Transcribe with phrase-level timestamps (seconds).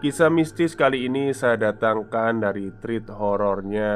[0.00, 3.92] Kisah mistis kali ini saya datangkan dari treat horornya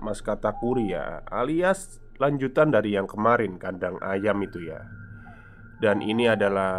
[0.00, 4.80] Mas Katakuri ya Alias lanjutan dari yang kemarin kandang ayam itu ya.
[5.76, 6.72] Dan ini adalah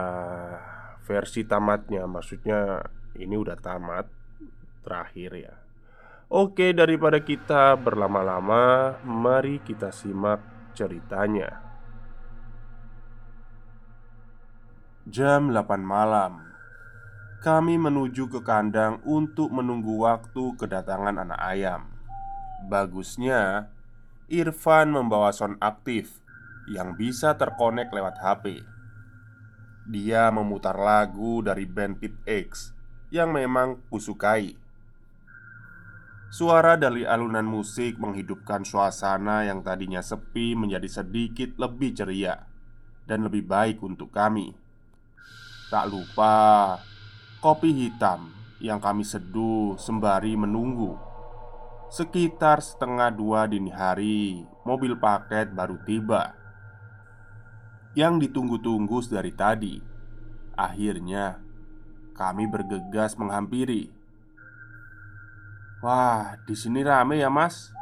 [1.06, 2.82] versi tamatnya Maksudnya
[3.22, 4.10] ini udah tamat
[4.82, 5.54] Terakhir ya.
[6.34, 10.42] Oke daripada kita berlama-lama Mari kita simak
[10.74, 11.62] ceritanya.
[15.06, 16.53] Jam 8 malam
[17.44, 21.92] kami menuju ke kandang untuk menunggu waktu kedatangan anak ayam.
[22.72, 23.68] Bagusnya,
[24.32, 26.24] Irfan membawa sound aktif
[26.72, 28.64] yang bisa terkonek lewat HP.
[29.92, 32.72] Dia memutar lagu dari band Pit X
[33.12, 34.56] yang memang kusukai.
[36.32, 42.40] Suara dari alunan musik menghidupkan suasana yang tadinya sepi menjadi sedikit lebih ceria
[43.04, 44.56] dan lebih baik untuk kami.
[45.68, 46.80] Tak lupa,
[47.44, 48.32] kopi hitam
[48.64, 50.96] yang kami seduh sembari menunggu.
[51.92, 56.32] Sekitar setengah dua dini hari, mobil paket baru tiba.
[58.00, 59.76] Yang ditunggu-tunggu dari tadi,
[60.56, 61.44] akhirnya
[62.16, 63.92] kami bergegas menghampiri.
[65.84, 67.76] "Wah, di sini rame ya, Mas?"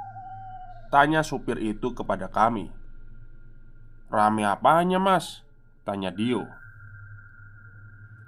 [0.90, 2.74] tanya supir itu kepada kami.
[4.10, 5.46] "Rame apanya, Mas?"
[5.86, 6.50] tanya Dio.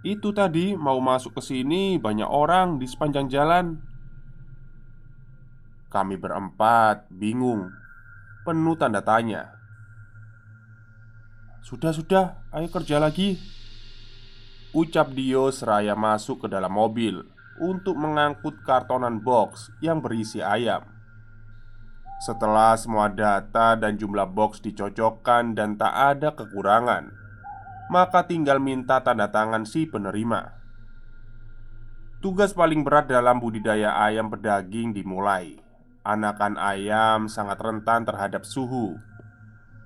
[0.04, 3.80] Itu tadi mau masuk ke sini banyak orang di sepanjang jalan.
[5.88, 7.72] Kami berempat bingung,
[8.44, 9.56] penuh tanda tanya.
[11.64, 13.40] Sudah, sudah, ayo kerja lagi.
[14.76, 17.24] Ucap Dio seraya masuk ke dalam mobil
[17.64, 20.84] untuk mengangkut kartonan box yang berisi ayam.
[22.20, 27.23] Setelah semua data dan jumlah box dicocokkan dan tak ada kekurangan,
[27.92, 30.56] maka tinggal minta tanda tangan si penerima.
[32.24, 35.60] Tugas paling berat dalam budidaya ayam pedaging dimulai.
[36.08, 38.96] Anakan ayam sangat rentan terhadap suhu.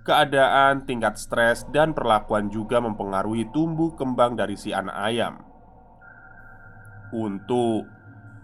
[0.06, 5.42] Keadaan, tingkat stres, dan perlakuan juga mempengaruhi tumbuh kembang dari si anak ayam.
[7.12, 7.90] Untuk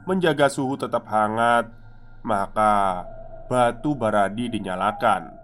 [0.10, 1.70] menjaga suhu tetap hangat,
[2.26, 3.06] maka
[3.48, 5.43] batu baradi dinyalakan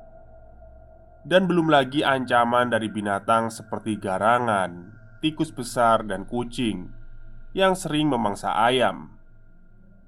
[1.27, 6.91] dan belum lagi ancaman dari binatang seperti garangan, tikus besar, dan kucing
[7.51, 9.15] yang sering memangsa ayam.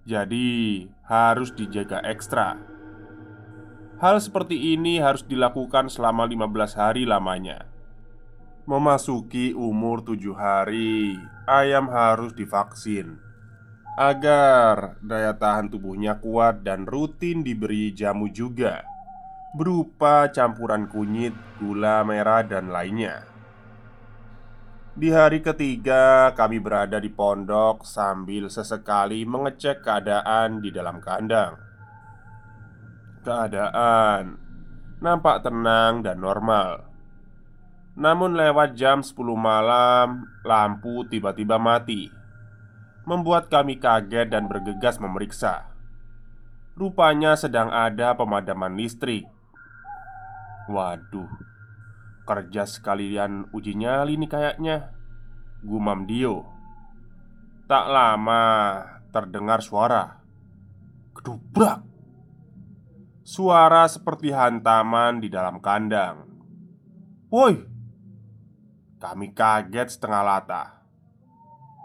[0.07, 2.57] Jadi, harus dijaga ekstra.
[4.01, 7.69] Hal seperti ini harus dilakukan selama 15 hari lamanya.
[8.66, 13.22] Memasuki umur tujuh hari, ayam harus divaksin
[13.99, 18.88] agar daya tahan tubuhnya kuat dan rutin diberi jamu juga
[19.51, 23.28] berupa campuran kunyit, gula merah, dan lainnya.
[24.91, 31.56] Di hari ketiga, kami berada di pondok sambil sesekali mengecek keadaan di dalam kandang.
[33.23, 34.35] Keadaan
[35.00, 36.91] nampak tenang dan normal.
[37.95, 42.07] Namun lewat jam 10 malam, lampu tiba-tiba mati
[43.03, 45.67] Membuat kami kaget dan bergegas memeriksa
[46.79, 49.28] Rupanya sedang ada pemadaman listrik
[50.72, 51.28] Waduh
[52.23, 54.96] Kerja sekalian uji nyali nih kayaknya.
[55.68, 56.47] Gumam Dio.
[57.68, 58.44] Tak lama
[59.12, 60.23] terdengar suara.
[61.12, 61.84] Kedubrak.
[63.28, 66.23] Suara seperti hantaman di dalam kandang.
[67.28, 67.67] Woi
[68.96, 70.64] Kami kaget setengah lata.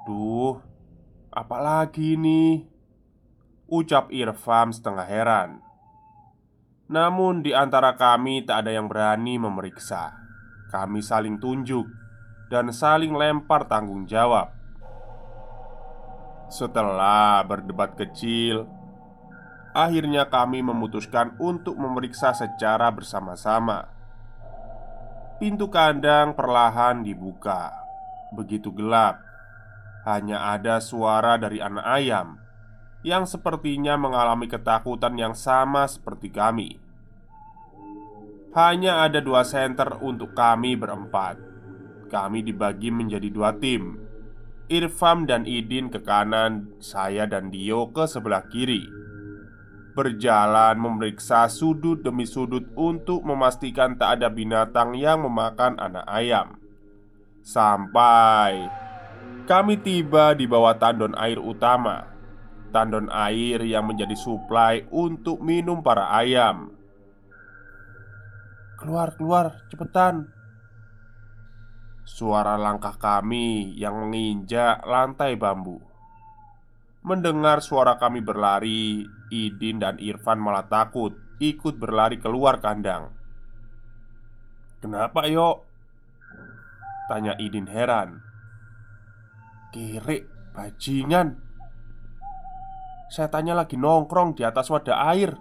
[0.07, 0.63] Duh
[1.35, 2.63] Apalagi ini
[3.67, 5.66] Ucap Irfam setengah heran
[6.87, 10.15] namun di antara kami tak ada yang berani memeriksa.
[10.71, 11.87] Kami saling tunjuk
[12.47, 14.55] Dan saling lempar tanggung jawab.
[16.47, 18.71] Setelah berdebat kecil
[19.75, 23.91] Akhirnya kami memutuskan untuk memeriksa secara bersama-sama.
[25.43, 27.75] Pintu kandang perlahan dibuka.
[28.31, 29.21] Begitu gelap
[30.07, 32.46] Hanya ada suara dari anak ayam
[33.07, 36.83] yang sepertinya mengalami ketakutan yang sama seperti kami.
[38.51, 41.39] Hanya ada dua center untuk kami berempat.
[42.11, 44.03] Kami dibagi menjadi dua tim.
[44.67, 48.83] Irfam dan Idin ke kanan, saya dan Dio ke sebelah kiri.
[49.95, 56.59] Berjalan memeriksa sudut demi sudut untuk memastikan tak ada binatang yang memakan anak ayam.
[57.47, 58.67] Sampai
[59.47, 62.16] kami tiba di bawah tandon air utama.
[62.77, 66.77] Tandon air yang menjadi suplai untuk minum para ayam.
[68.77, 70.29] Keluar, keluar, cepetan.
[72.05, 75.81] Suara langkah kami yang menginjak lantai bambu.
[77.01, 83.09] Mendengar suara kami berlari Idin dan Irfan malah takut Ikut berlari keluar kandang.
[84.85, 85.65] Kenapa yuk?
[87.09, 88.21] Tanya Idin heran.
[89.73, 91.46] Kiri, bajingan
[93.07, 95.39] Saya tanya lagi nongkrong di atas wadah air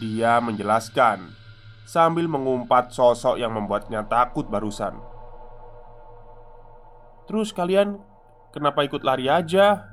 [0.00, 1.42] Dia menjelaskan
[1.84, 4.96] sambil mengumpat sosok yang membuatnya takut barusan.
[7.28, 8.00] "Terus kalian
[8.50, 9.84] kenapa ikut lari aja?"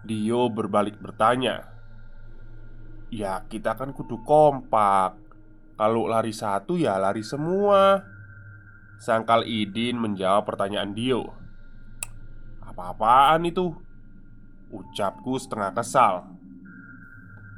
[0.00, 1.68] Dio berbalik bertanya.
[3.12, 5.20] "Ya, kita kan kudu kompak.
[5.76, 8.00] Kalau lari satu ya lari semua."
[8.98, 11.30] Sangkal Idin menjawab pertanyaan Dio.
[12.64, 13.89] "Apa-apaan itu?"
[14.70, 16.30] Ucapku setengah kesal.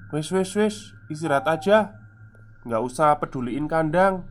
[0.09, 0.77] "Wes wes wes,
[1.13, 1.93] istirahat aja."
[2.65, 4.25] Nggak usah peduliin kandang.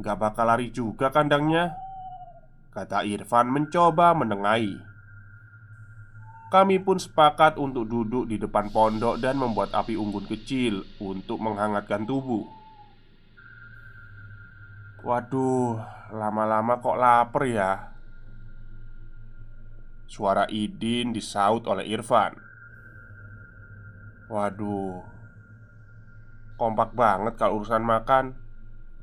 [0.00, 1.76] Nggak bakal lari juga kandangnya.
[2.72, 4.80] Kata Irfan mencoba menengahi.
[6.48, 12.08] Kami pun sepakat untuk duduk di depan pondok dan membuat api unggun kecil untuk menghangatkan
[12.08, 12.44] tubuh.
[15.02, 15.80] Waduh,
[16.12, 17.91] lama-lama kok lapar ya
[20.12, 22.36] Suara Idin disaut oleh Irfan.
[24.28, 25.00] Waduh,
[26.60, 28.36] Kompak banget kalau urusan makan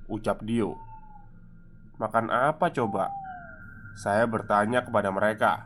[0.06, 0.78] Ucap Dio.
[1.98, 3.10] Makan apa coba?
[3.98, 5.66] Saya bertanya kepada mereka.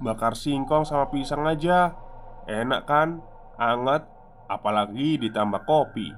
[0.00, 1.92] Bakar singkong sama pisang aja
[2.48, 3.20] Enak kan?
[3.60, 4.08] Anget
[4.48, 6.16] Apalagi ditambah kopi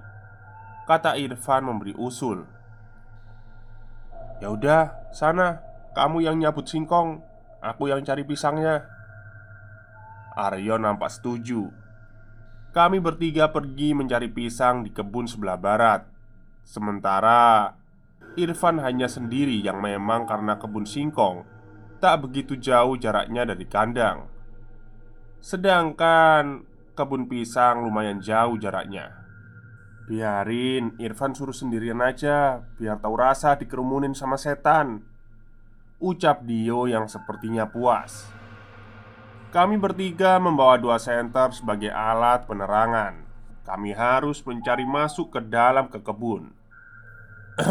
[0.87, 2.47] Kata Irfan memberi usul.
[4.39, 7.25] Ya udah, sana kamu yang nyabut singkong,
[7.65, 8.85] aku yang cari pisangnya.
[10.37, 11.73] Aryo nampak setuju.
[12.77, 16.05] Kami bertiga pergi mencari pisang di kebun sebelah barat.
[16.61, 17.73] Sementara
[18.37, 21.49] Irfan hanya sendiri yang memang karena kebun singkong
[21.97, 24.29] Tak begitu jauh jaraknya dari kandang.
[25.41, 29.25] Sedangkan kebun pisang lumayan jauh jaraknya.
[30.05, 35.16] Biarin Irfan suruh sendirian aja Biar tahu rasa dikerumunin sama setan
[35.97, 38.37] Ucap Dio yang sepertinya puas
[39.57, 43.25] kami bertiga membawa dua senter sebagai alat penerangan.
[43.65, 46.53] Kami harus mencari masuk ke dalam ke kebun.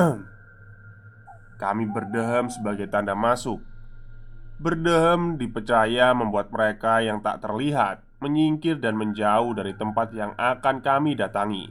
[1.62, 3.62] Kami berdehem sebagai tanda masuk.
[4.58, 11.14] Berdehem dipercaya membuat mereka yang tak terlihat menyingkir dan menjauh dari tempat yang akan kami
[11.14, 11.70] datangi.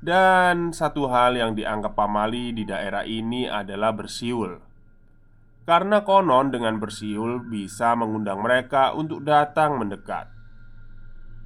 [0.00, 4.71] Dan satu hal yang dianggap pamali di daerah ini adalah bersiul.
[5.62, 10.26] Karena konon dengan bersiul bisa mengundang mereka untuk datang mendekat.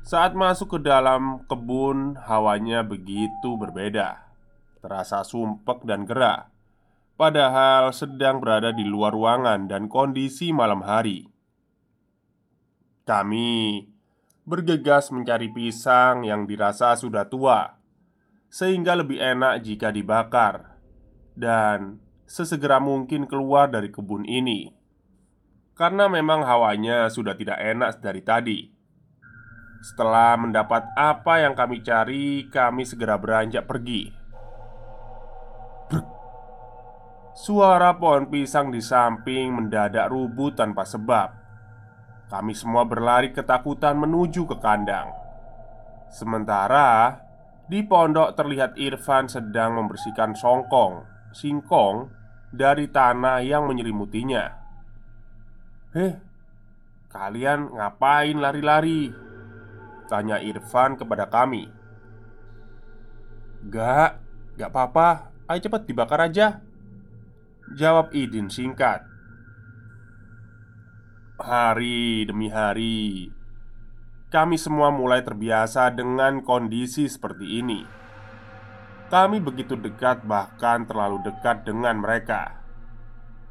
[0.06, 4.24] Saat masuk ke dalam kebun, hawanya begitu berbeda.
[4.80, 6.56] Terasa sumpek dan gerah
[7.16, 11.24] Padahal sedang berada di luar ruangan dan kondisi malam hari.
[13.08, 13.88] Kami
[14.44, 17.72] bergegas mencari pisang yang dirasa sudah tua
[18.52, 20.76] Sehingga lebih enak jika dibakar.
[21.32, 24.74] Dan sesegera mungkin keluar dari kebun ini.
[25.72, 28.58] Karena memang hawanya sudah tidak enak dari tadi.
[29.80, 34.10] Setelah mendapat apa yang kami cari Kami segera beranjak pergi.
[37.36, 41.28] Suara pohon pisang di samping mendadak rubuh tanpa sebab.
[42.32, 45.12] Kami semua berlari ketakutan menuju ke kandang.
[46.08, 47.20] Sementara
[47.68, 51.04] di pondok terlihat Irfan sedang membersihkan songkong,
[51.36, 52.08] singkong
[52.48, 54.56] dari tanah yang menyelimutinya.
[55.92, 56.16] "Heh,
[57.12, 59.12] kalian ngapain lari-lari?"
[60.08, 61.68] tanya Irfan kepada kami.
[63.68, 64.16] "Gak,
[64.56, 65.36] gak apa-apa.
[65.52, 66.64] Ayo cepat dibakar aja."
[67.76, 69.02] Jawab Idin singkat.
[71.36, 73.28] Hari demi hari,
[74.30, 78.05] kami semua mulai terbiasa dengan kondisi seperti ini.
[79.06, 82.58] Kami begitu dekat, bahkan terlalu dekat dengan mereka.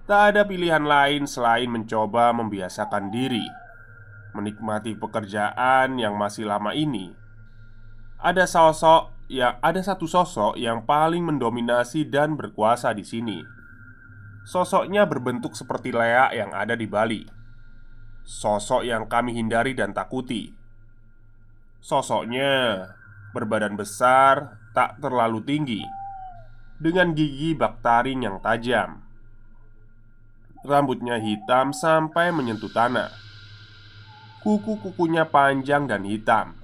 [0.03, 3.47] Tak ada pilihan lain selain mencoba membiasakan diri,
[4.35, 7.15] menikmati pekerjaan yang masih lama ini.
[8.19, 13.39] Ada sosok yang ada satu sosok yang paling mendominasi dan berkuasa di sini.
[14.45, 17.25] Sosoknya berbentuk seperti leak yang ada di Bali.
[18.27, 20.53] Sosok yang kami hindari dan takuti.
[21.81, 22.85] Sosoknya
[23.33, 25.81] berbadan besar, tak terlalu tinggi,
[26.75, 28.99] dengan gigi bak taring yang tajam.
[30.67, 33.13] Rambutnya hitam sampai menyentuh tanah.
[34.43, 36.59] Kuku-kukunya panjang dan hitam.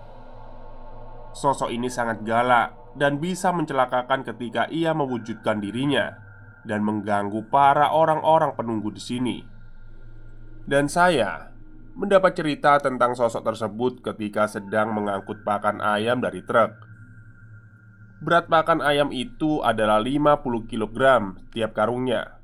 [1.32, 6.20] Sosok ini sangat galak dan bisa mencelakakan ketika ia mewujudkan dirinya
[6.68, 9.38] dan mengganggu para orang-orang penunggu di sini.
[10.68, 11.50] Dan saya
[11.96, 16.91] mendapat cerita tentang sosok tersebut ketika sedang mengangkut pakan ayam dari truk.
[18.22, 20.98] Berat pakan ayam itu adalah 50 kg
[21.50, 22.38] tiap karungnya.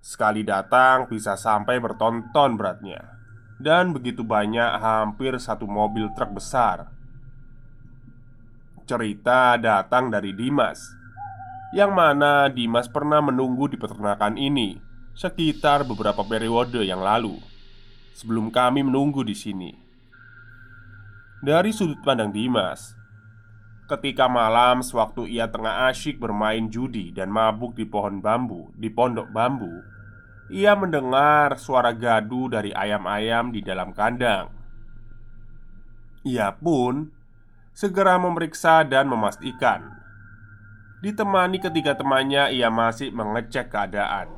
[0.00, 3.18] Sekali datang bisa sampai bertonton beratnya
[3.58, 6.86] Dan begitu banyak hampir satu mobil truk besar
[8.86, 10.94] Cerita datang dari Dimas
[11.74, 14.80] yang mana Dimas pernah menunggu di peternakan ini
[15.12, 17.36] sekitar beberapa periode yang lalu
[18.16, 19.76] sebelum kami menunggu di sini.
[21.44, 22.95] Dari sudut pandang Dimas,
[23.86, 29.30] ketika malam sewaktu ia tengah asyik bermain judi dan mabuk di pohon bambu di pondok
[29.30, 29.82] bambu,
[30.50, 34.50] ia mendengar suara gaduh dari ayam-ayam di dalam kandang.
[36.26, 37.14] Ia pun
[37.70, 39.96] segera memeriksa dan memastikan
[40.96, 44.32] Ditemani ketiga temannya, ia masih mengecek keadaan.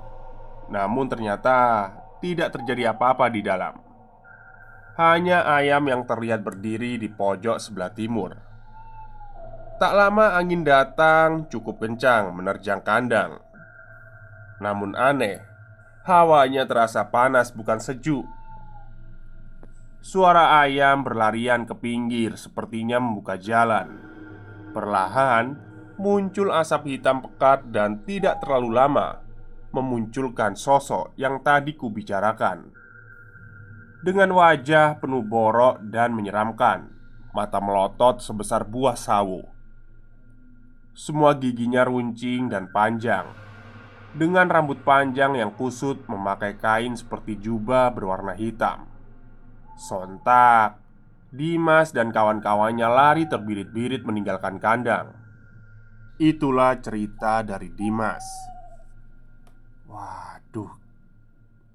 [0.68, 1.88] Namun ternyata
[2.18, 3.78] tidak terjadi apa-apa di dalam.
[4.98, 8.34] Hanya ayam yang terlihat berdiri di pojok sebelah timur.
[9.78, 13.38] Tak lama angin datang cukup kencang menerjang kandang.
[14.58, 15.38] Namun aneh,
[16.02, 18.26] hawanya terasa panas bukan sejuk.
[20.02, 24.02] Suara ayam berlarian ke pinggir sepertinya membuka jalan.
[24.74, 25.54] Perlahan,
[25.94, 29.22] muncul asap hitam pekat dan tidak terlalu lama
[29.70, 32.74] memunculkan sosok yang tadi kubicarakan.
[34.02, 36.90] Dengan wajah penuh borok dan menyeramkan,
[37.30, 39.57] mata melotot sebesar buah sawo.
[40.98, 43.30] Semua giginya runcing dan panjang,
[44.18, 48.82] dengan rambut panjang yang kusut memakai kain seperti jubah berwarna hitam.
[49.78, 50.82] Sontak,
[51.30, 55.14] Dimas dan kawan-kawannya lari terbirit-birit meninggalkan kandang.
[56.18, 58.26] Itulah cerita dari Dimas.
[59.86, 60.74] Waduh,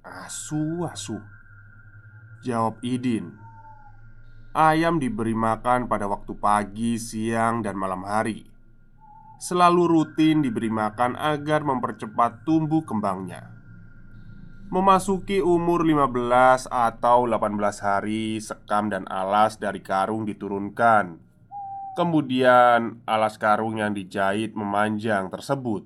[0.03, 1.15] asu, asu.
[2.43, 3.39] Jawab Idin.
[4.51, 8.52] Ayam diberi makan pada waktu pagi, siang, dan malam hari.
[9.43, 13.51] Selalu rutin diberi makan agar mempercepat tumbuh kembangnya.
[14.71, 21.33] Memasuki umur 15 atau 18 hari, sekam dan alas dari karung diturunkan
[21.93, 25.85] Kemudian, alas karung yang dijahit memanjang tersebut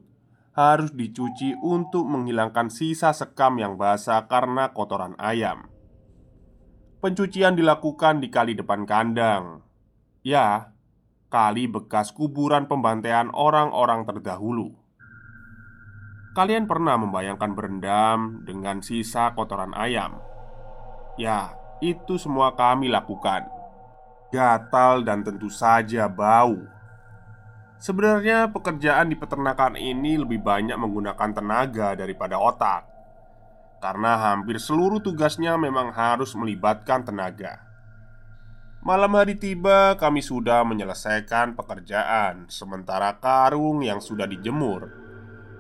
[0.56, 5.68] harus dicuci untuk menghilangkan sisa sekam yang basah karena kotoran ayam.
[7.04, 9.68] Pencucian dilakukan di kali depan kandang.
[10.24, 10.74] Ya,
[11.28, 14.76] kali bekas kuburan pembantaian orang-orang terdahulu.
[16.36, 20.22] Kalian pernah membayangkan berendam dengan sisa kotoran ayam?
[21.18, 23.58] Ya, itu semua kami lakukan
[24.32, 26.68] gatal, dan tentu saja bau.
[27.78, 32.90] Sebenarnya, pekerjaan di peternakan ini lebih banyak menggunakan tenaga daripada otak,
[33.78, 37.67] karena hampir seluruh tugasnya memang harus melibatkan tenaga.
[38.88, 44.88] Malam hari tiba, kami sudah menyelesaikan pekerjaan, sementara karung yang sudah dijemur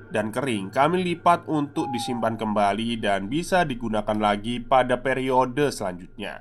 [0.08, 6.40] dan kering kami lipat untuk disimpan kembali dan bisa digunakan lagi pada periode selanjutnya.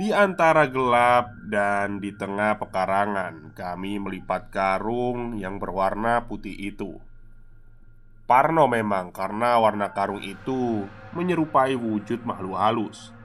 [0.00, 6.96] Di antara gelap dan di tengah pekarangan, kami melipat karung yang berwarna putih itu.
[8.24, 13.19] Parno memang karena warna karung itu menyerupai wujud makhluk halus.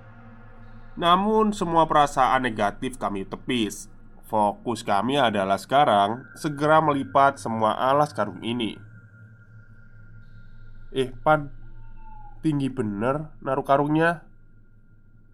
[0.96, 3.92] Namun, semua perasaan negatif kami tepis.
[4.26, 8.74] Fokus kami adalah sekarang segera melipat semua alas karung ini.
[10.96, 11.52] Eh, Pan,
[12.42, 14.26] tinggi bener naruh karungnya.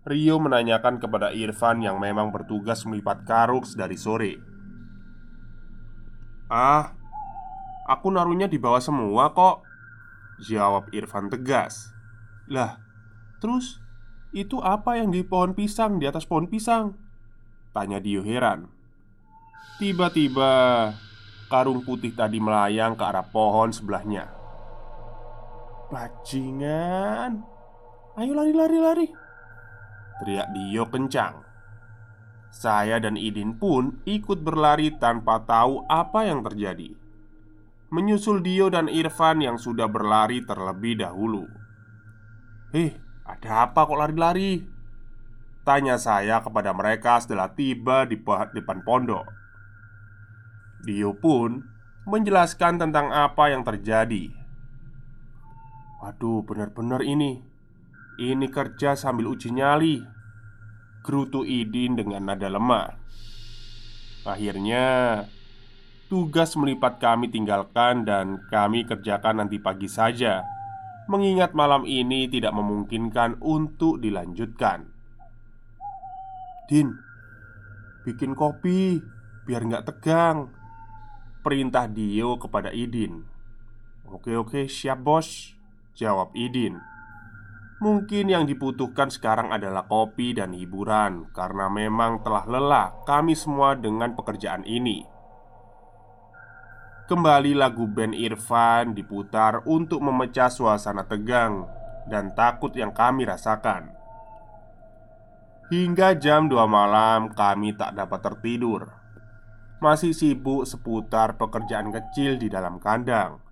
[0.02, 4.42] Rio menanyakan kepada Irfan yang memang bertugas melipat karung dari sore.
[6.50, 6.98] "Ah,
[7.86, 9.62] aku naruhnya di bawah semua kok,"
[10.42, 11.94] jawab Irfan tegas.
[12.50, 12.82] "Lah,
[13.38, 13.78] terus
[14.32, 16.96] itu apa yang di pohon pisang di atas pohon pisang?"
[17.72, 18.68] tanya Dio heran.
[19.80, 20.52] Tiba-tiba
[21.48, 24.30] karung putih tadi melayang ke arah pohon sebelahnya.
[25.92, 27.44] Bajingan,
[28.16, 29.08] ayo lari lari lari.
[30.22, 31.42] Teriak Dio kencang
[32.54, 36.94] Saya dan Idin pun ikut berlari tanpa tahu apa yang terjadi
[37.90, 41.50] Menyusul Dio dan Irfan yang sudah berlari terlebih dahulu
[42.78, 42.94] Eh,
[43.32, 44.60] ada apa kok lari-lari?
[45.64, 49.24] Tanya saya kepada mereka setelah tiba di depan pondok.
[50.84, 51.64] Dio pun
[52.04, 54.34] menjelaskan tentang apa yang terjadi.
[56.02, 57.40] Waduh, benar-benar ini.
[58.20, 60.02] Ini kerja sambil uji nyali.
[61.06, 63.00] Gerutu Idin dengan nada lemah.
[64.26, 64.86] Akhirnya
[66.12, 70.44] Tugas melipat kami tinggalkan dan kami kerjakan nanti pagi saja
[71.10, 74.86] Mengingat malam ini tidak memungkinkan untuk dilanjutkan.
[76.70, 76.94] Din
[78.06, 79.02] Bikin kopi
[79.46, 80.54] Biar nggak tegang.
[81.42, 83.26] Perintah Dio kepada Idin.
[84.06, 85.58] Oke oke siap bos
[85.98, 86.78] Jawab Idin.
[87.82, 94.14] Mungkin yang dibutuhkan sekarang adalah kopi dan hiburan Karena memang telah lelah kami semua dengan
[94.14, 95.11] pekerjaan ini
[97.12, 101.68] Kembali lagu band Irfan diputar untuk memecah suasana tegang
[102.08, 103.92] dan takut yang kami rasakan.
[105.68, 108.96] Hingga jam 2 malam kami tak dapat tertidur.
[109.84, 113.44] Masih sibuk seputar pekerjaan kecil di dalam kandang.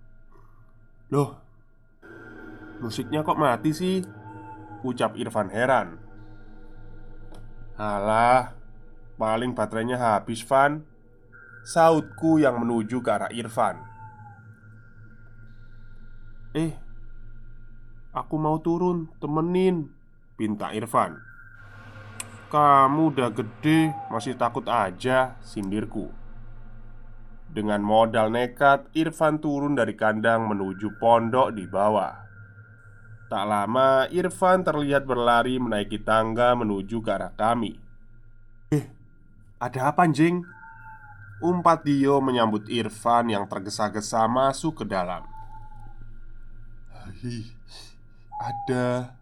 [1.12, 1.36] Loh,
[2.80, 4.00] musiknya kok mati sih?
[4.80, 6.00] Ucap Irfan heran.
[7.76, 8.56] Alah
[9.20, 10.80] Paling baterainya habis Van
[11.70, 13.78] Sautku yang menuju ke arah Irfan
[16.50, 16.74] Eh
[18.10, 19.86] Aku mau turun Temenin
[20.34, 21.14] Pinta Irfan
[22.50, 26.10] Kamu udah gede Masih takut aja Sindirku
[27.46, 32.18] Dengan modal nekat Irfan turun dari kandang menuju pondok di bawah
[33.30, 37.78] Tak lama, Irfan terlihat berlari menaiki tangga menuju ke arah kami.
[38.74, 38.90] Eh,
[39.62, 40.42] ada apa, anjing?
[41.40, 45.24] Umpat Dio menyambut Irfan yang tergesa-gesa masuk ke dalam.
[46.92, 47.48] Hi,
[48.36, 49.16] ada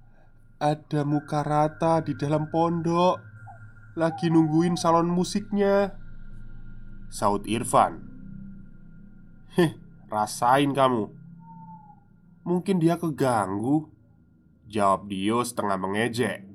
[0.59, 3.23] ada muka rata di dalam pondok.
[3.95, 5.95] Lagi nungguin salon musiknya.
[7.07, 8.03] Saud Irfan.
[9.55, 9.79] Heh,
[10.11, 11.15] rasain kamu.
[12.43, 13.95] Mungkin dia keganggu?
[14.67, 16.48] Jawab Dio setengah mengejek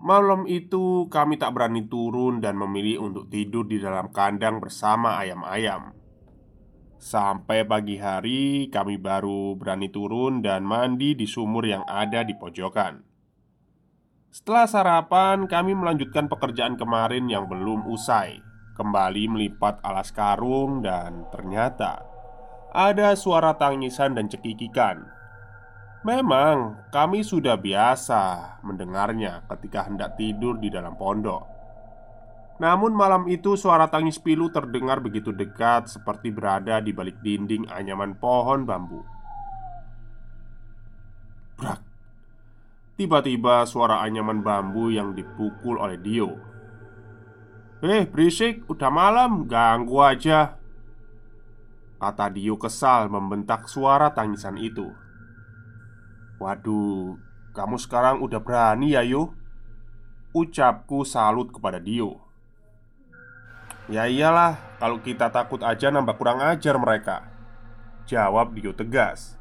[0.00, 5.92] Malam itu kami tak berani turun dan memilih untuk tidur di dalam kandang bersama ayam-ayam.
[6.96, 13.04] Sampai pagi hari kami baru berani turun dan mandi di sumur yang ada di pojokan.
[14.32, 18.40] Setelah sarapan kami melanjutkan pekerjaan kemarin yang belum usai.
[18.80, 22.00] Kembali melipat alas karung dan ternyata
[22.72, 25.19] Ada suara tangisan dan cekikikan
[26.00, 31.44] Memang kami sudah biasa mendengarnya ketika hendak tidur di dalam pondok.
[32.56, 38.16] Namun malam itu suara tangis pilu terdengar begitu dekat seperti berada di balik dinding anyaman
[38.16, 39.04] pohon bambu.
[41.60, 41.80] Brak.
[42.96, 46.36] Tiba-tiba suara anyaman bambu yang dipukul oleh Dio.
[47.80, 50.56] "Eh, berisik, udah malam, ganggu aja."
[52.00, 54.88] Kata Dio kesal membentak suara tangisan itu.
[56.40, 57.20] Waduh,
[57.52, 59.36] kamu sekarang udah berani ya Yo?
[60.32, 62.16] Ucapku salut kepada Dio.
[63.92, 67.28] Ya iyalah, kalau kita takut aja nambah kurang ajar mereka.
[68.08, 69.36] Jawab Dio tegas.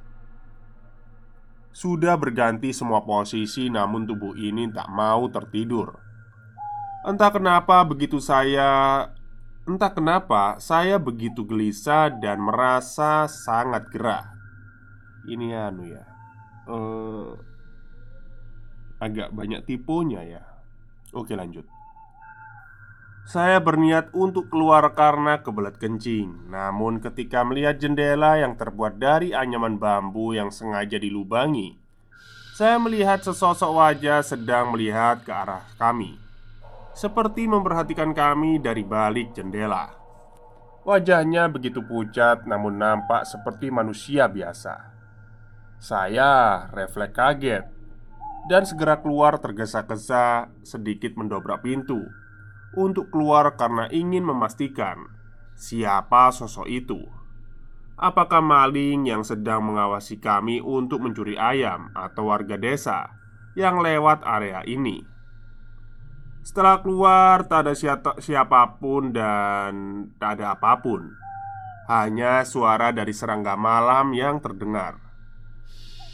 [1.72, 6.04] Sudah berganti semua posisi namun tubuh ini tak mau tertidur.
[7.08, 9.08] Entah kenapa begitu saya
[9.64, 14.34] Entah kenapa saya begitu gelisah dan merasa sangat gerah.
[15.30, 16.09] Ini anu ya
[16.70, 17.34] uh,
[19.02, 20.44] agak banyak tipunya ya.
[21.12, 21.66] Oke, lanjut.
[23.30, 26.50] Saya berniat untuk keluar karena kebelet kencing.
[26.50, 31.78] Namun, ketika melihat jendela yang terbuat dari anyaman bambu yang sengaja dilubangi,
[32.58, 36.18] saya melihat sesosok wajah sedang melihat ke arah kami,
[36.98, 39.94] seperti memperhatikan kami dari balik jendela.
[40.82, 44.89] Wajahnya begitu pucat, namun nampak seperti manusia biasa.
[45.80, 47.64] Saya refleks kaget
[48.52, 52.04] dan segera keluar tergesa-gesa sedikit mendobrak pintu
[52.76, 55.08] untuk keluar karena ingin memastikan
[55.56, 57.00] siapa sosok itu.
[58.00, 63.12] Apakah maling yang sedang mengawasi kami untuk mencuri ayam atau warga desa
[63.56, 65.04] yang lewat area ini?
[66.44, 67.74] Setelah keluar, tak ada
[68.20, 69.72] siapa pun dan
[70.16, 71.12] tak ada apa pun,
[71.92, 75.09] hanya suara dari serangga malam yang terdengar.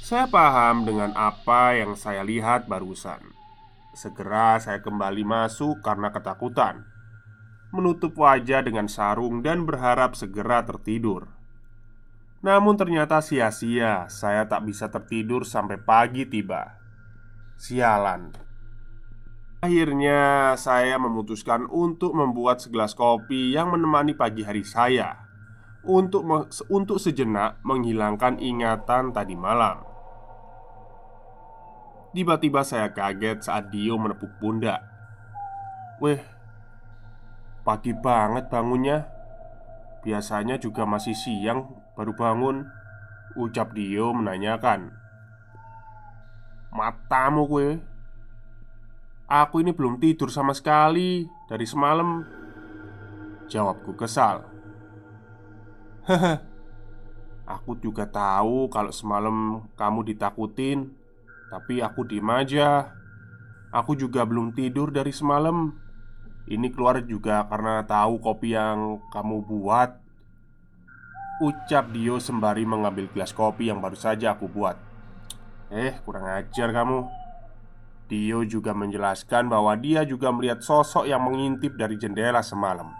[0.06, 3.26] Saya paham dengan apa yang saya lihat barusan.
[3.98, 6.86] Segera saya kembali masuk karena ketakutan,
[7.74, 11.34] menutup wajah dengan sarung dan berharap segera tertidur.
[12.46, 16.78] Namun ternyata sia-sia, saya tak bisa tertidur sampai pagi tiba.
[17.58, 18.30] Sialan.
[19.66, 25.18] Akhirnya, saya memutuskan untuk membuat segelas kopi yang menemani pagi hari saya
[25.82, 26.30] untuk
[26.70, 29.95] untuk sejenak menghilangkan ingatan tadi malam.
[32.16, 34.80] Tiba-tiba saya kaget saat Dio menepuk pundak.
[36.00, 36.24] "Weh,
[37.68, 39.12] pagi banget bangunnya.
[40.00, 42.64] Biasanya juga masih siang baru bangun."
[43.36, 44.96] Ucap Dio menanyakan.
[46.72, 47.84] "Matamu kue
[49.26, 52.22] Aku ini belum tidur sama sekali dari semalam
[53.50, 54.46] Jawabku kesal
[56.06, 56.38] Hehe
[57.50, 60.94] Aku juga tahu kalau semalam kamu ditakutin
[61.56, 62.92] Tapi aku diem aja.
[63.72, 65.72] Aku juga belum tidur dari semalam.
[66.52, 69.96] Ini keluar juga karena tahu kopi yang kamu buat.
[71.40, 74.76] Ucap Dio sembari mengambil gelas kopi yang baru saja aku buat.
[75.72, 77.08] Eh, kurang ajar kamu.
[78.12, 82.92] Dio juga menjelaskan bahwa dia juga melihat sosok yang mengintip dari jendela semalam.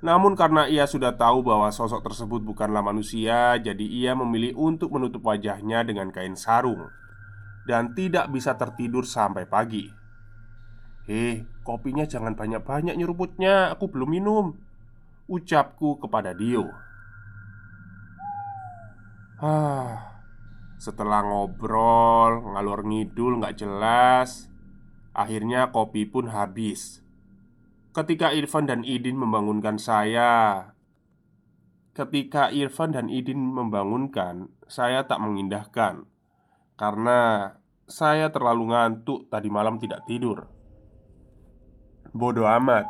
[0.00, 5.28] Namun, karena ia sudah tahu bahwa sosok tersebut bukanlah manusia, jadi ia memilih untuk menutup
[5.28, 6.88] wajahnya dengan kain sarung
[7.68, 9.88] dan tidak bisa tertidur sampai pagi.
[11.08, 14.46] "Hei, kopinya jangan banyak-banyak nyeruputnya, aku belum minum,"
[15.28, 16.70] ucapku kepada Dio.
[19.40, 20.20] Ah,
[20.76, 24.52] setelah ngobrol, ngalor ngidul nggak jelas.
[25.16, 27.00] Akhirnya kopi pun habis.
[27.90, 30.62] Ketika Irfan dan Idin membangunkan saya
[31.90, 36.06] Ketika Irfan dan Idin membangunkan Saya tak mengindahkan
[36.80, 37.52] Karena
[37.84, 40.48] saya terlalu ngantuk tadi malam tidak tidur.
[42.16, 42.88] Bodoh amat.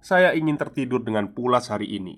[0.00, 2.16] Saya ingin tertidur dengan pulas hari ini.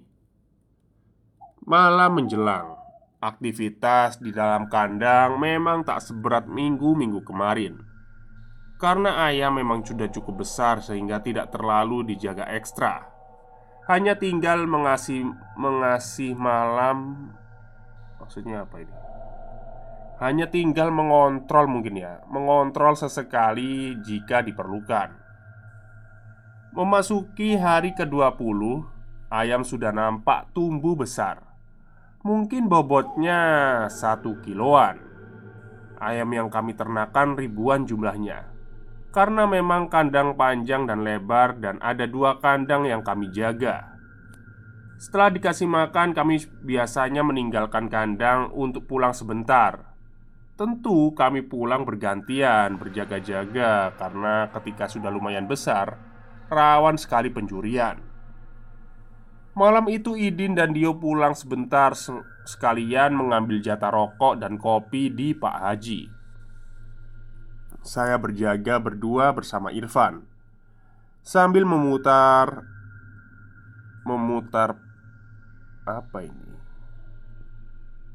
[1.67, 2.79] Malam menjelang
[3.23, 7.79] Aktivitas di dalam kandang memang tak seberat minggu-minggu kemarin.
[8.83, 13.07] Karena ayam memang sudah cukup besar sehingga tidak terlalu dijaga ekstra.
[13.87, 15.23] Hanya tinggal mengasih,
[15.55, 17.31] mengasih malam
[18.23, 18.95] Maksudnya apa ini?
[20.23, 25.11] Hanya tinggal mengontrol mungkin ya Mengontrol sesekali jika diperlukan.
[26.79, 28.87] Memasuki hari ke-20
[29.35, 31.43] Ayam sudah nampak tumbuh besar.
[32.23, 33.41] Mungkin bobotnya
[33.91, 35.03] satu kiloan.
[35.99, 38.47] Ayam yang kami ternakan ribuan jumlahnya.
[39.11, 43.99] Karena memang kandang panjang dan lebar Dan ada dua kandang yang kami jaga.
[45.03, 49.92] Setelah dikasih makan kami biasanya meninggalkan kandang untuk pulang sebentar
[50.53, 55.97] Tentu kami pulang bergantian berjaga-jaga Karena ketika sudah lumayan besar
[56.53, 58.13] Rawan sekali pencurian
[59.53, 61.93] Malam itu Idin dan Dio pulang sebentar
[62.49, 66.09] sekalian mengambil jatah rokok dan kopi di Pak Haji.
[67.85, 70.25] Saya berjaga berdua bersama Irfan
[71.21, 72.65] sambil memutar
[74.09, 74.81] memutar
[75.85, 76.52] apa ini?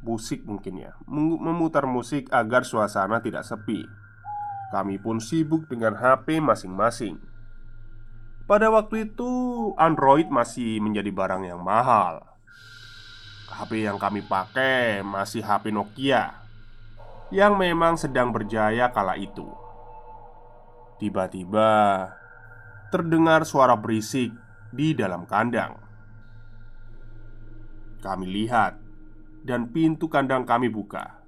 [0.07, 3.83] Musik mungkin ya Memutar musik agar suasana tidak sepi
[4.71, 7.19] Kami pun sibuk dengan HP masing-masing
[8.47, 9.27] pada waktu itu,
[9.75, 12.23] Android masih menjadi barang yang mahal.
[13.51, 16.31] HP yang kami pakai masih HP Nokia
[17.27, 19.51] yang memang sedang berjaya kala itu.
[20.95, 21.67] Tiba-tiba
[22.87, 24.31] terdengar suara berisik
[24.71, 25.75] di dalam kandang.
[27.99, 28.79] Kami lihat,
[29.47, 31.23] dan pintu kandang kami buka.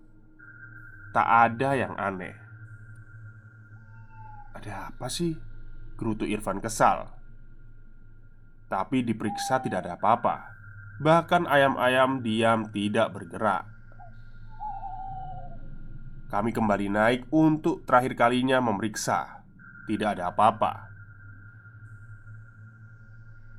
[1.15, 2.35] Tak ada yang aneh.
[4.59, 5.39] Ada apa sih?
[5.99, 7.11] Gerutu Irfan kesal
[8.71, 10.55] Tapi diperiksa tidak ada apa-apa
[11.03, 13.67] Bahkan ayam-ayam diam tidak bergerak
[16.31, 19.43] Kami kembali naik untuk terakhir kalinya memeriksa
[19.91, 20.87] Tidak ada apa-apa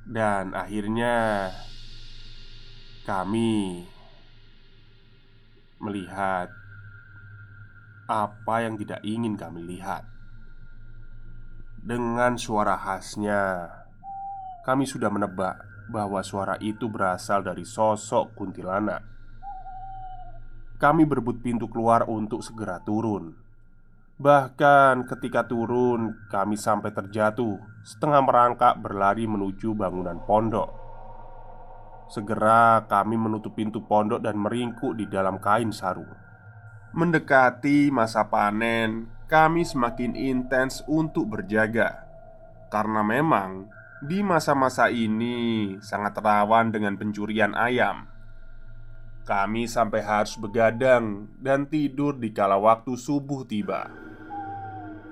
[0.09, 1.49] Dan akhirnya
[3.05, 3.85] Kami
[5.81, 6.53] Melihat
[8.05, 10.11] Apa yang tidak ingin kami lihat
[11.81, 13.65] dengan suara khasnya,
[14.61, 15.57] kami sudah menebak
[15.89, 19.01] bahwa suara itu berasal dari sosok kuntilanak.
[20.77, 23.33] Kami berebut pintu keluar untuk segera turun.
[24.21, 30.80] Bahkan ketika turun, kami sampai terjatuh, setengah merangkak berlari menuju bangunan pondok.
[32.11, 36.11] Segera kami menutup pintu pondok dan meringkuk di dalam kain sarung.
[36.91, 42.03] Mendekati masa panen, kami semakin intens untuk berjaga
[42.67, 43.71] karena memang
[44.03, 48.11] di masa-masa ini sangat rawan dengan pencurian ayam.
[49.23, 53.87] Kami sampai harus begadang dan tidur di kala waktu subuh tiba.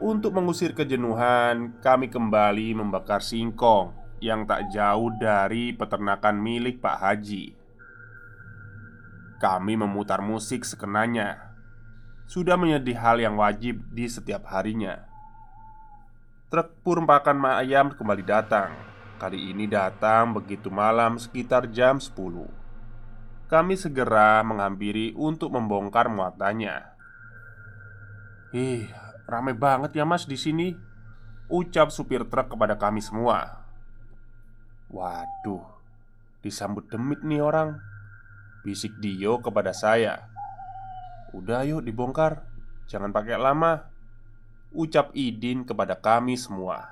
[0.04, 7.56] Untuk mengusir kejenuhan, kami kembali membakar singkong yang tak jauh dari peternakan milik Pak Haji.
[9.40, 11.56] Kami memutar musik sekenanya.
[12.28, 15.10] Sudah menjadi hal yang wajib di setiap harinya.
[16.52, 18.90] Truk pur pakan ayam kembali datang.
[19.20, 22.16] Kali ini datang begitu malam sekitar jam 10
[23.52, 26.88] Kami segera menghampiri untuk membongkar muatannya
[28.56, 28.88] Ih,
[29.28, 30.72] Rame banget ya mas di sini
[31.52, 33.59] Ucap supir truk kepada kami semua
[34.90, 35.80] Waduh
[36.40, 37.84] Disambut demit nih orang.
[38.64, 40.32] Bisik Dio kepada saya.
[41.36, 42.48] Udah yuk dibongkar.
[42.88, 43.92] Jangan pakai lama.
[44.72, 46.88] Ucap Idin kepada kami semua.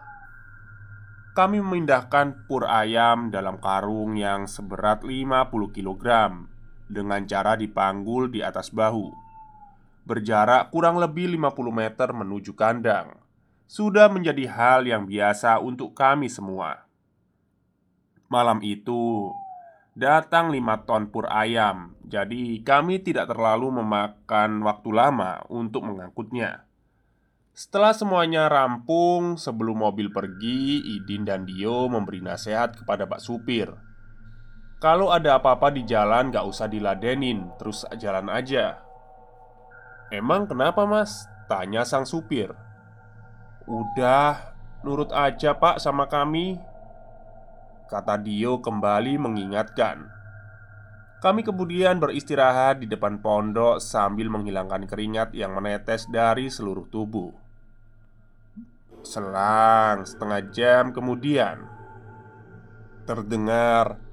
[1.31, 6.05] Kami memindahkan pur ayam dalam karung yang seberat 50 kg
[6.91, 9.15] Dengan cara dipanggul di atas bahu.
[10.03, 13.15] Berjarak kurang lebih 50 meter menuju kandang.
[13.63, 16.86] Sudah menjadi hal yang biasa untuk kami semua.
[18.27, 19.31] Malam itu
[19.97, 26.67] datang lima ton pur ayam, jadi kami tidak terlalu memakan waktu lama untuk mengangkutnya.
[27.57, 33.73] Setelah semuanya rampung, sebelum mobil pergi, Idin dan Dio memberi nasihat kepada Pak Supir.
[34.77, 38.77] Kalau ada apa-apa di jalan, gak usah diladenin, terus jalan aja.
[40.13, 41.27] Emang kenapa mas?
[41.51, 42.51] Tanya sang supir
[43.67, 46.55] Udah, nurut aja pak sama kami
[47.87, 50.07] Kata Dio kembali mengingatkan
[51.23, 57.31] Kami kemudian beristirahat di depan pondok Sambil menghilangkan keringat yang menetes dari seluruh tubuh
[59.01, 61.63] Selang setengah jam kemudian
[63.07, 64.03] Terdengar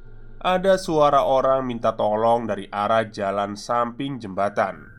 [0.44, 4.94] ada suara orang minta tolong dari arah jalan samping jembatan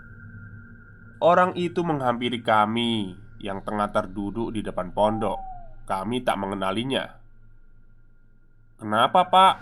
[1.24, 5.40] Orang itu menghampiri kami yang tengah terduduk di depan pondok.
[5.88, 7.25] Kami tak mengenalinya.
[8.80, 9.56] "Kenapa, Pak?"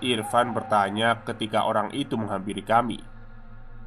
[0.00, 3.00] Irfan bertanya ketika orang itu menghampiri kami.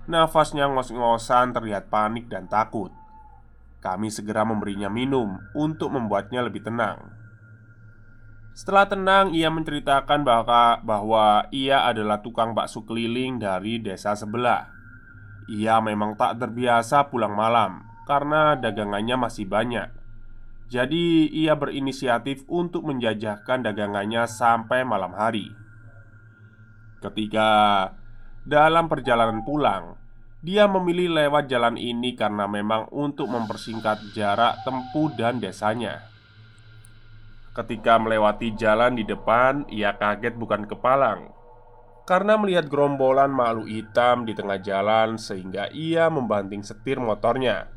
[0.05, 2.93] Nafasnya ngos-ngosan terlihat panik dan takut.
[3.81, 7.11] Kami segera memberinya minum untuk membuatnya lebih tenang.
[8.53, 14.69] Setelah tenang, ia menceritakan bahwa, bahwa ia adalah tukang bakso keliling dari desa sebelah.
[15.49, 20.02] Ia memang tak terbiasa pulang malam karena dagangannya masih banyak.
[20.71, 25.51] Jadi, ia berinisiatif untuk menjajahkan dagangannya sampai malam hari.
[27.03, 27.49] Ketika
[28.47, 29.99] dalam perjalanan pulang,
[30.43, 36.03] dia memilih lewat jalan ini karena memang untuk mempersingkat jarak tempuh dan desanya.
[37.53, 41.43] Ketika melewati jalan di depan, ia kaget bukan kepalang
[42.03, 47.71] karena melihat gerombolan makhluk hitam di tengah jalan sehingga ia membanting setir motornya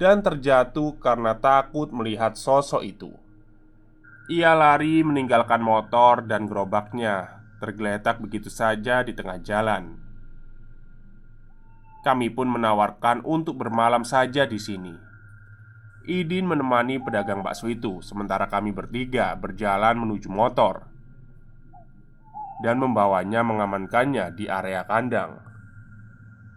[0.00, 3.12] dan terjatuh karena takut melihat sosok itu.
[4.32, 10.00] Ia lari meninggalkan motor dan gerobaknya tergeletak begitu saja di tengah jalan.
[12.00, 14.96] Kami pun menawarkan untuk bermalam saja di sini.
[16.08, 20.88] Idin menemani pedagang bakso itu, sementara kami bertiga berjalan menuju motor
[22.64, 25.44] dan membawanya mengamankannya di area kandang.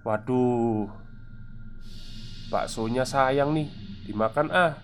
[0.07, 1.02] Waduh,
[2.53, 3.67] baksonya sayang nih,
[4.05, 4.77] dimakan ah.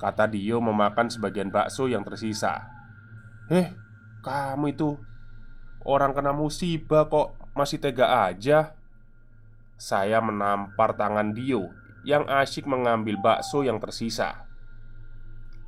[0.00, 2.64] Kata Dio memakan sebagian bakso yang tersisa.
[3.52, 3.68] Eh,
[4.24, 4.96] kamu itu
[5.84, 8.72] orang kena musibah kok masih tega aja.
[9.76, 11.68] Saya menampar tangan Dio
[12.08, 14.48] yang asyik mengambil bakso yang tersisa.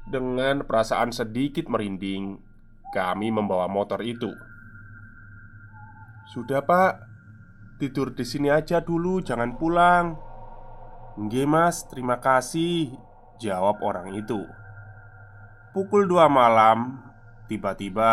[0.08, 2.40] Dengan perasaan sedikit merinding,
[2.96, 4.32] kami membawa motor itu
[6.30, 7.10] sudah pak
[7.82, 10.29] Tidur di sini aja dulu Jangan pulang
[11.18, 11.82] Nggih mas.
[11.90, 12.94] Terima kasih
[13.40, 14.44] Jawab orang itu.
[15.72, 17.00] Pukul dua malam
[17.48, 18.12] Tiba-tiba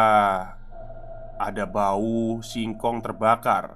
[1.38, 3.76] Ada bau singkong terbakar.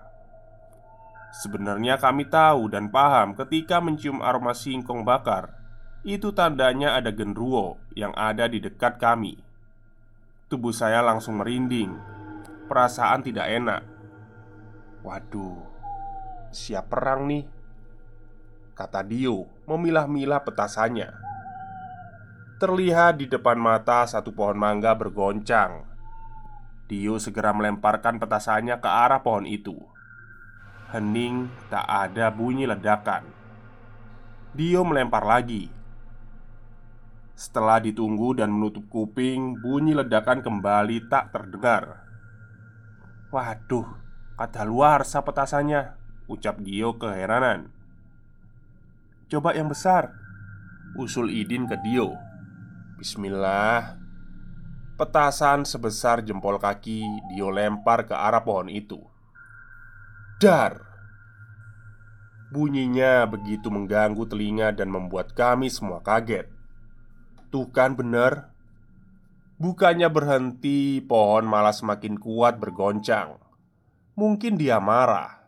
[1.31, 5.53] Sebenarnya kami tahu dan paham ketika mencium aroma singkong bakar
[6.01, 9.37] Itu tandanya ada genruwo yang ada di dekat kami.
[10.49, 11.93] Tubuh saya langsung merinding.
[12.65, 13.81] Perasaan tidak enak.
[15.05, 15.61] Waduh,
[16.49, 17.60] siap perang nih
[18.71, 21.11] Kata Dio memilah-milah petasannya.
[22.57, 25.83] Terlihat di depan mata satu pohon mangga bergoncang.
[26.87, 29.75] Dio segera melemparkan petasannya ke arah pohon itu.
[30.95, 33.27] Hening tak ada bunyi ledakan.
[34.55, 35.71] Dio melempar lagi.
[37.35, 42.05] Setelah ditunggu dan menutup kuping Bunyi ledakan kembali tak terdengar.
[43.33, 43.97] Waduh
[44.37, 45.97] Kata luar petasannya
[46.29, 47.80] Ucap Dio keheranan
[49.31, 50.11] Coba yang besar.
[50.99, 52.11] Usul Idin ke Dio.
[52.99, 53.95] Bismillah.
[54.99, 56.99] Petasan sebesar jempol kaki
[57.31, 58.99] Dio lempar ke arah pohon itu.
[60.43, 60.83] Dar!
[62.51, 66.51] Bunyinya begitu mengganggu telinga dan membuat kami semua kaget.
[67.55, 68.51] Tuh kan bener.
[69.55, 73.39] Bukannya berhenti, pohon malah semakin kuat bergoncang.
[74.19, 75.40] Mungkin dia marah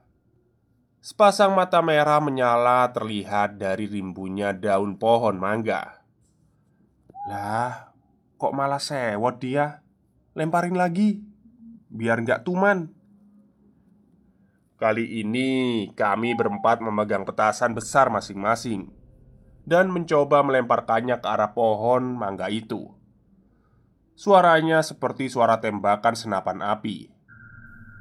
[1.04, 6.00] Sepasang mata merah menyala terlihat dari rimbunya daun pohon mangga.
[7.28, 7.92] Lah,
[8.40, 9.84] kok malah sewot dia?
[10.32, 11.20] Lemparin lagi,
[11.92, 12.88] biar nggak tuman.
[14.80, 18.88] Kali ini kami berempat memegang petasan besar masing-masing
[19.68, 22.96] dan mencoba melemparkannya ke arah pohon mangga itu.
[24.16, 27.12] Suaranya seperti suara tembakan senapan api,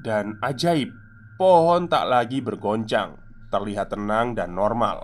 [0.06, 1.01] dan ajaib
[1.42, 3.18] Pohon tak lagi bergoncang,
[3.50, 5.02] terlihat tenang dan normal.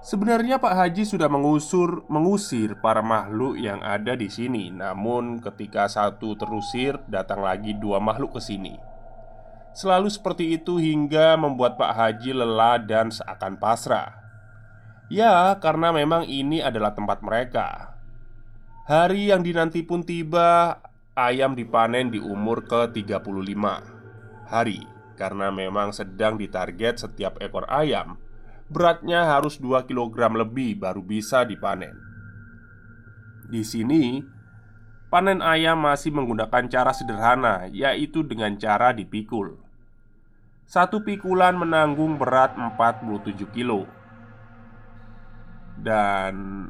[0.00, 6.32] Sebenarnya Pak Haji sudah mengusur mengusir para makhluk yang ada di sini, namun ketika satu
[6.40, 8.80] terusir, datang lagi dua makhluk ke sini.
[9.76, 14.16] Selalu seperti itu hingga membuat Pak Haji lelah dan seakan pasrah.
[15.12, 18.00] Ya, karena memang ini adalah tempat mereka.
[18.88, 20.80] Hari yang dinanti pun tiba,
[21.12, 23.95] ayam dipanen di umur ke-35
[24.48, 24.86] hari.
[25.16, 28.20] Karena memang sedang ditarget setiap ekor ayam
[28.66, 31.94] Beratnya harus 2 kg lebih baru bisa dipanen.
[33.46, 34.20] Di sini
[35.06, 39.54] Panen ayam masih menggunakan cara sederhana Yaitu dengan cara dipikul.
[40.66, 43.86] Satu pikulan menanggung berat 47 kilo.
[45.78, 46.66] Dan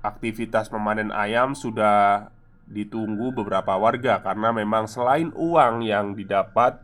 [0.00, 2.32] aktivitas memanen ayam sudah
[2.64, 6.80] ditunggu beberapa warga karena memang selain uang yang didapat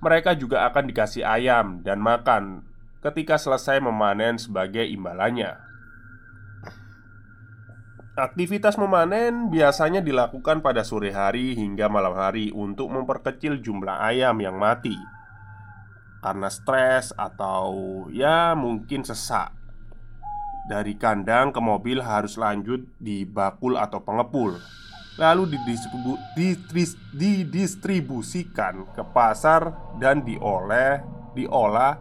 [0.00, 2.64] mereka juga akan dikasih ayam dan makan
[3.04, 5.60] ketika selesai memanen sebagai imbalannya.
[8.16, 14.60] Aktivitas memanen biasanya dilakukan pada sore hari hingga malam hari untuk memperkecil jumlah ayam yang
[14.60, 14.92] mati
[16.20, 19.56] karena stres atau ya mungkin sesak.
[20.68, 24.60] Dari kandang ke mobil harus lanjut di bakul atau pengepul
[25.18, 25.58] lalu
[27.14, 31.02] didistribusikan ke pasar dan dioleh
[31.34, 31.98] diolah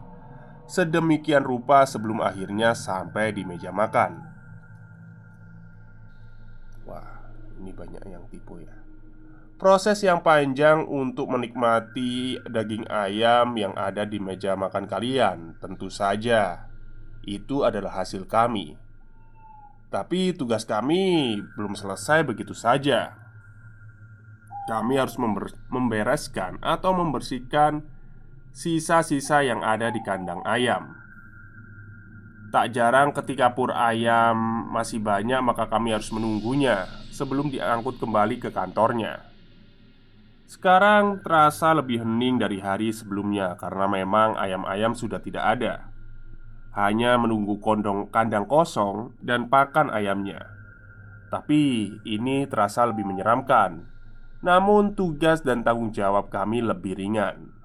[0.70, 4.22] sedemikian rupa sebelum akhirnya sampai di meja makan.
[6.86, 8.78] Wah, ini banyak yang tipu ya.
[9.60, 16.70] Proses yang panjang untuk menikmati daging ayam yang ada di meja makan kalian, tentu saja
[17.28, 18.80] itu adalah hasil kami
[19.90, 23.18] tapi tugas kami belum selesai begitu saja.
[24.70, 25.18] Kami harus
[25.74, 27.82] membereskan atau membersihkan
[28.54, 30.94] sisa-sisa yang ada di kandang ayam.
[32.54, 38.54] Tak jarang ketika pur ayam masih banyak maka kami harus menunggunya sebelum diangkut kembali ke
[38.54, 39.26] kantornya.
[40.46, 45.89] Sekarang terasa lebih hening dari hari sebelumnya karena memang ayam-ayam sudah tidak ada
[46.74, 50.46] hanya menunggu kondong kandang kosong dan pakan ayamnya.
[51.30, 53.86] Tapi ini terasa lebih menyeramkan.
[54.42, 57.60] Namun, tugas dan tanggung jawab kami lebih ringan.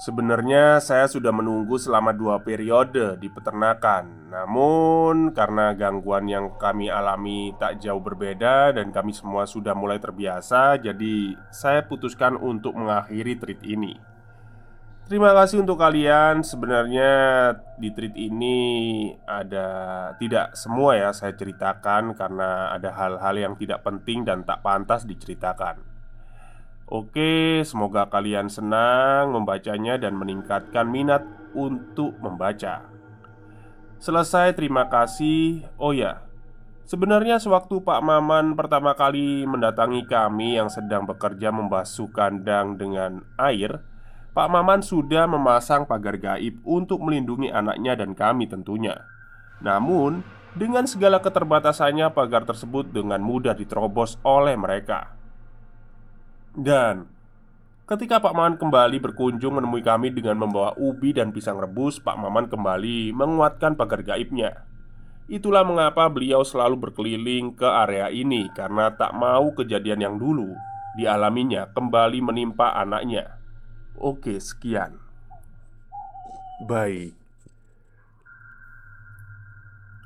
[0.00, 7.52] Sebenarnya saya sudah menunggu selama dua periode di peternakan Namun karena gangguan yang kami alami
[7.60, 13.60] tak jauh berbeda Dan kami semua sudah mulai terbiasa Jadi saya putuskan untuk mengakhiri treat
[13.60, 14.09] ini
[15.10, 16.46] Terima kasih untuk kalian.
[16.46, 17.10] Sebenarnya
[17.82, 18.58] di treat ini
[19.26, 19.66] ada
[20.22, 25.82] tidak semua ya saya ceritakan karena ada hal-hal yang tidak penting dan tak pantas diceritakan.
[26.86, 31.26] Oke, semoga kalian senang membacanya dan meningkatkan minat
[31.58, 32.86] untuk membaca.
[33.98, 35.66] Selesai, terima kasih.
[35.74, 36.22] Oh ya,
[36.86, 43.82] sebenarnya sewaktu Pak Maman pertama kali mendatangi kami yang sedang bekerja membasuh kandang dengan air,
[44.30, 49.02] Pak Maman sudah memasang pagar gaib untuk melindungi anaknya dan kami tentunya.
[49.58, 50.22] Namun,
[50.54, 55.18] dengan segala keterbatasannya, pagar tersebut dengan mudah diterobos oleh mereka.
[56.54, 57.10] Dan
[57.90, 62.46] ketika Pak Maman kembali berkunjung menemui kami dengan membawa ubi dan pisang rebus, Pak Maman
[62.46, 64.62] kembali menguatkan pagar gaibnya.
[65.26, 70.54] Itulah mengapa beliau selalu berkeliling ke area ini karena tak mau kejadian yang dulu
[70.94, 73.39] dialaminya kembali menimpa anaknya.
[73.98, 75.00] Oke, sekian.
[76.68, 77.16] Baik.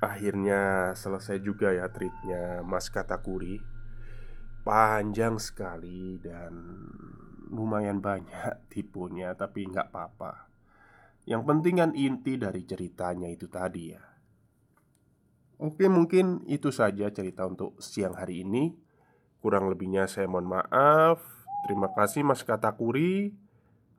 [0.04, 3.58] Akhirnya selesai juga ya treatnya Mas Katakuri.
[4.64, 6.52] Panjang sekali dan
[7.52, 10.48] lumayan banyak tipunya Tapi nggak apa-apa.
[11.24, 14.02] Yang penting kan inti dari ceritanya itu tadi ya.
[15.58, 18.76] Oke mungkin itu saja cerita untuk siang hari ini.
[19.40, 21.20] Kurang lebihnya saya mohon maaf.
[21.64, 23.43] Terima kasih Mas Katakuri